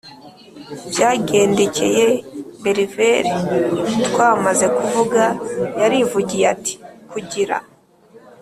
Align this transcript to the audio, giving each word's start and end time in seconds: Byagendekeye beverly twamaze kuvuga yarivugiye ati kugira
Byagendekeye 0.91 2.05
beverly 2.63 3.35
twamaze 4.07 4.65
kuvuga 4.77 5.23
yarivugiye 5.81 6.45
ati 6.55 6.73
kugira 7.11 7.57